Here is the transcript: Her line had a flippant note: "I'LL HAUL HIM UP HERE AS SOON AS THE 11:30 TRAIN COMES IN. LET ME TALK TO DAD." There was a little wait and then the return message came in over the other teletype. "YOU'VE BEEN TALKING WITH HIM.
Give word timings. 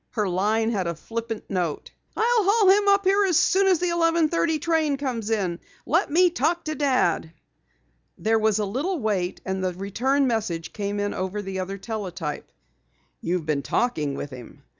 Her 0.13 0.27
line 0.27 0.71
had 0.71 0.87
a 0.87 0.95
flippant 0.95 1.43
note: 1.47 1.91
"I'LL 2.17 2.43
HAUL 2.43 2.69
HIM 2.71 2.87
UP 2.87 3.05
HERE 3.05 3.25
AS 3.25 3.37
SOON 3.37 3.67
AS 3.67 3.77
THE 3.77 3.89
11:30 3.89 4.59
TRAIN 4.59 4.97
COMES 4.97 5.29
IN. 5.29 5.59
LET 5.85 6.09
ME 6.09 6.31
TALK 6.31 6.63
TO 6.63 6.73
DAD." 6.73 7.33
There 8.17 8.39
was 8.39 8.57
a 8.57 8.65
little 8.65 8.97
wait 8.97 9.41
and 9.45 9.63
then 9.63 9.73
the 9.73 9.77
return 9.77 10.25
message 10.25 10.73
came 10.73 10.99
in 10.99 11.13
over 11.13 11.39
the 11.43 11.59
other 11.59 11.77
teletype. 11.77 12.51
"YOU'VE 13.21 13.45
BEEN 13.45 13.61
TALKING 13.61 14.15
WITH 14.15 14.31
HIM. 14.31 14.63